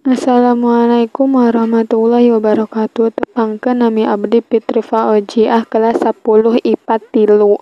[0.00, 3.20] Assalamualaikum warahmatullahi wabarakatuh.
[3.20, 7.60] Tepangkeun nami abdi Fitri Faoziah kelas sapuluh IPA tilu.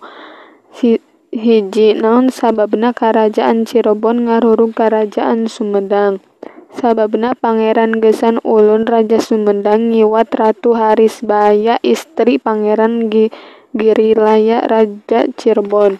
[1.35, 6.23] Hiji, naon sababna karajaan Cirebon ngarurung karajaan Sumedang?
[6.71, 13.11] Sababna Pangeran Gesang Ulun Raja Sumedang ngiwat Ratu Harisbaya istri Pangeran
[13.75, 15.99] Girilaya Raja Cirebon.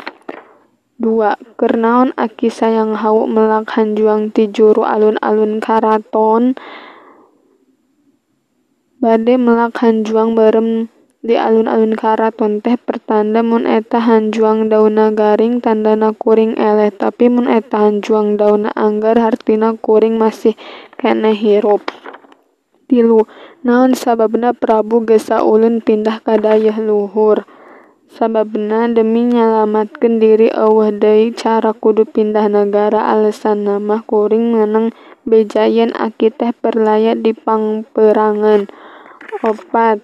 [1.00, 6.60] Dua, keur naon Aki Sayang Hau melak hanjuang ti juru alun-alun karaton
[9.00, 10.92] bade melak hanjuang barem
[11.24, 17.48] di alun-alun karaton teh pertanda mun eta hanjuang daunna garing tandana kuring eleh, tapi mun
[17.48, 20.60] eta hanjuang daunna anggar hartina kuring masih
[21.00, 21.80] keneh hirup.
[22.92, 23.24] Tilu,
[23.64, 27.48] naon sababna Prabu Gesa Ulun pindah ka dayeuh luhur?
[28.10, 34.90] Sababna demi nyalametkeun diri eueuh deui cara kudu pindah nagara alesanna mah kuring meunang
[35.30, 38.66] beja yen Aki teh perlaya di pangperangan.
[39.46, 40.02] Opat,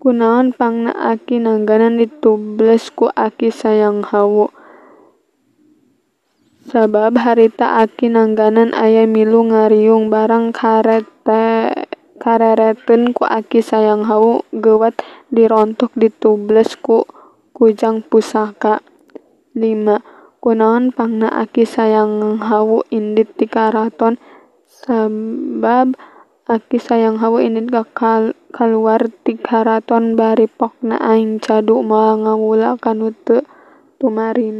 [0.00, 4.48] kunaon pangna Aki nangganan ditubles ku Aki Sayang Hawu?
[6.64, 10.56] Sabab harita Aki nangganan aya milu ngariung barang
[12.20, 15.00] kareretkeun ku Aki Sayang Hawu geuwat
[15.32, 17.08] dirontok ditubles ku
[17.56, 18.84] kujang pusaka.
[19.56, 20.04] Lima,
[20.44, 24.20] kunaon pangna Aki Sayang Hawu indit ti karaton?
[24.68, 25.96] Sabab
[26.46, 27.72] Aki Sayang Hawu indit
[28.54, 33.42] kaluar ti karaton bari pokna aing cadu moal ngawula kanu teu
[33.98, 34.54] tumarina.